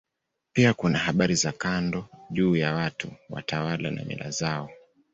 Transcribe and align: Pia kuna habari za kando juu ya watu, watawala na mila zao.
Pia 0.53 0.73
kuna 0.73 0.99
habari 0.99 1.35
za 1.35 1.51
kando 1.51 2.05
juu 2.31 2.55
ya 2.55 2.73
watu, 2.75 3.11
watawala 3.29 3.91
na 3.91 4.03
mila 4.05 4.29
zao. 4.29 4.69